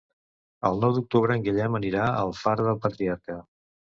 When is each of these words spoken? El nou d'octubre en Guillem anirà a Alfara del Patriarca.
El 0.69 0.79
nou 0.85 0.95
d'octubre 0.95 1.35
en 1.39 1.43
Guillem 1.47 1.77
anirà 1.79 2.05
a 2.05 2.15
Alfara 2.21 2.65
del 2.69 2.81
Patriarca. 2.87 3.37